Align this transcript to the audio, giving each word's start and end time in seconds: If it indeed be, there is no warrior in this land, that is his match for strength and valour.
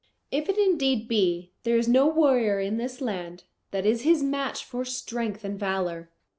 If 0.31 0.49
it 0.49 0.57
indeed 0.57 1.07
be, 1.07 1.51
there 1.61 1.77
is 1.77 1.87
no 1.87 2.07
warrior 2.07 2.59
in 2.59 2.77
this 2.77 3.01
land, 3.01 3.43
that 3.69 3.85
is 3.85 4.01
his 4.01 4.23
match 4.23 4.65
for 4.65 4.83
strength 4.83 5.43
and 5.43 5.59
valour. 5.59 6.09